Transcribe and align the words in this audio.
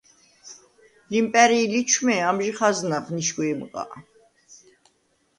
ლიმპა̈რი̄ 1.11 1.69
ლიჩვმე 1.73 2.15
ამჟი 2.29 2.51
ხაზნახ 2.57 3.05
ნიშგვეჲმჷყ-ა: 3.15 3.83